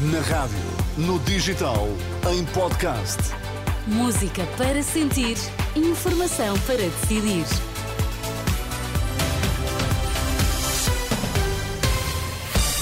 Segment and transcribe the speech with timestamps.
[0.00, 0.56] Na rádio,
[0.96, 1.88] no digital,
[2.32, 3.18] em podcast.
[3.84, 5.36] Música para sentir,
[5.74, 7.44] informação para decidir.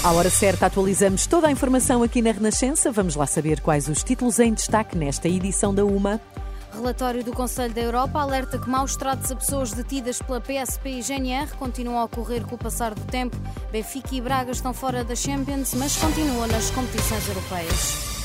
[0.05, 2.93] À hora certa, atualizamos toda a informação aqui na Renascença.
[2.93, 6.21] Vamos lá saber quais os títulos em destaque nesta edição da UMA.
[6.77, 11.03] Relatório do Conselho da Europa alerta que maus tratos a pessoas detidas pela PSP e
[11.03, 13.35] GNR continuam a ocorrer com o passar do tempo.
[13.73, 18.16] Benfica e Braga estão fora da Champions, mas continuam nas competições europeias.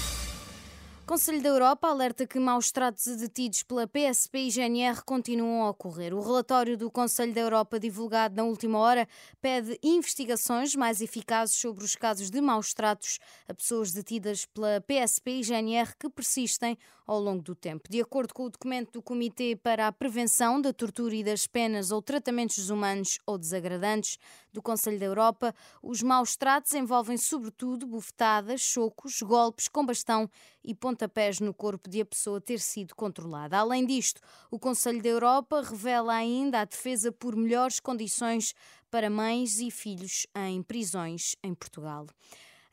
[1.11, 6.13] Conselho da Europa alerta que maus tratos detidos pela PSP e GNR continuam a ocorrer.
[6.13, 9.05] O relatório do Conselho da Europa, divulgado na última hora,
[9.41, 15.31] pede investigações mais eficazes sobre os casos de maus tratos a pessoas detidas pela PSP
[15.31, 17.89] e GNR que persistem ao longo do tempo.
[17.89, 21.91] De acordo com o documento do Comitê para a Prevenção da Tortura e das Penas
[21.91, 24.17] ou Tratamentos Humanos ou Desagradantes
[24.53, 25.53] do Conselho da Europa,
[25.84, 30.29] os maus tratos envolvem sobretudo bufetadas, chocos, golpes com bastão
[30.63, 33.57] e pontapés no corpo de a pessoa ter sido controlada.
[33.57, 38.53] Além disto, o Conselho da Europa revela ainda a defesa por melhores condições
[38.91, 42.05] para mães e filhos em prisões em Portugal.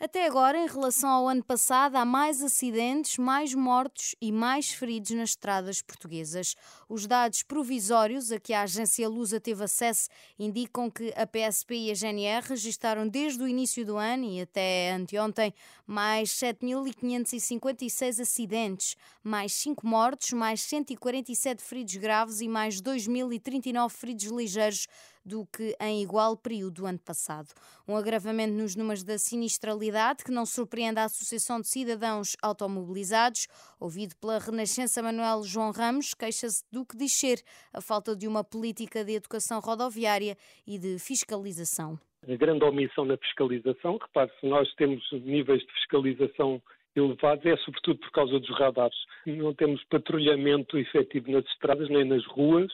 [0.01, 5.11] Até agora, em relação ao ano passado, há mais acidentes, mais mortos e mais feridos
[5.11, 6.55] nas estradas portuguesas.
[6.89, 11.91] Os dados provisórios a que a agência Lusa teve acesso indicam que a PSP e
[11.91, 15.53] a GNR registaram desde o início do ano e até anteontem
[15.85, 24.87] mais 7.556 acidentes, mais 5 mortos, mais 147 feridos graves e mais 2.039 feridos ligeiros
[25.29, 27.49] do que em igual período do ano passado.
[27.87, 33.47] Um agravamento nos números da sinistralidade que não surpreende a Associação de Cidadãos Automobilizados,
[33.79, 38.43] ouvido pela Renascença Manuel João Ramos, queixa-se do que diz ser a falta de uma
[38.43, 41.99] política de educação rodoviária e de fiscalização.
[42.27, 46.61] A grande omissão na fiscalização, repare-se, nós temos níveis de fiscalização
[46.97, 48.97] elevados, é sobretudo por causa dos radares.
[49.27, 52.73] Não temos patrulhamento efetivo nas estradas nem nas ruas,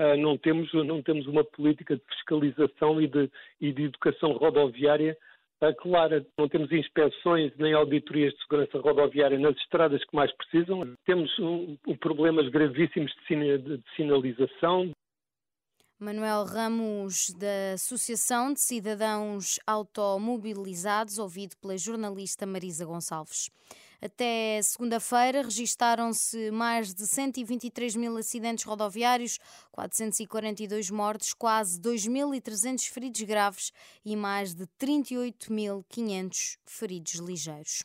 [0.00, 5.16] uh, não, temos, não temos uma política de fiscalização e de, e de educação rodoviária
[5.62, 6.24] uh, clara.
[6.38, 10.94] Não temos inspeções nem auditorias de segurança rodoviária nas estradas que mais precisam.
[11.04, 14.92] Temos um, um problemas gravíssimos de, de sinalização,
[15.98, 23.48] Manuel Ramos, da Associação de Cidadãos Automobilizados, ouvido pela jornalista Marisa Gonçalves.
[24.02, 29.38] Até segunda-feira registaram-se mais de 123 mil acidentes rodoviários,
[29.70, 33.72] 442 mortes, quase 2.300 feridos graves
[34.04, 37.84] e mais de 38.500 feridos ligeiros.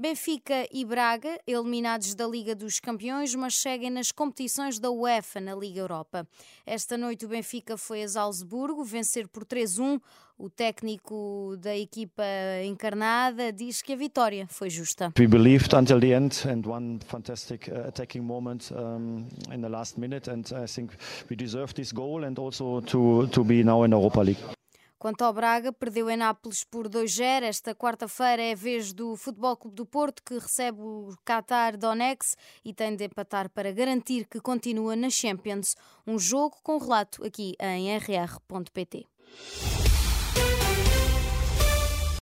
[0.00, 5.54] Benfica e Braga, eliminados da Liga dos Campeões, mas seguem nas competições da UEFA na
[5.54, 6.26] Liga Europa.
[6.64, 10.00] Esta noite o Benfica foi a Salzburgo vencer por 3-1.
[10.38, 12.24] O técnico da equipa
[12.64, 15.12] encarnada diz que a vitória foi justa.
[15.18, 20.00] We believed until the end and one fantastic uh, attacking moment um, in the last
[20.00, 20.92] minute and I think
[21.28, 24.59] we deserve this goal and also to to be now in Europa League.
[25.00, 27.44] Quanto ao Braga, perdeu em Nápoles por 2-0.
[27.44, 32.36] Esta quarta-feira é a vez do Futebol Clube do Porto, que recebe o Qatar Donex
[32.62, 35.74] e tem de empatar para garantir que continua na Champions.
[36.06, 39.06] Um jogo com relato aqui em rr.pt.